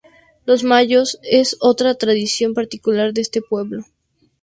[0.47, 3.83] Los Mayos es otra tradición particular de este pueblo.